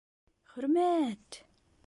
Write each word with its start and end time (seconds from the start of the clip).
—Хөрмә-әт!.. 0.53 1.41